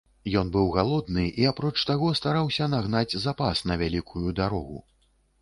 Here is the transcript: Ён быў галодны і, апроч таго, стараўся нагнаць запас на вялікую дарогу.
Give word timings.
Ён 0.39 0.47
быў 0.53 0.69
галодны 0.77 1.25
і, 1.27 1.43
апроч 1.49 1.73
таго, 1.89 2.09
стараўся 2.21 2.69
нагнаць 2.73 3.13
запас 3.27 3.63
на 3.71 3.79
вялікую 3.85 4.27
дарогу. 4.43 4.83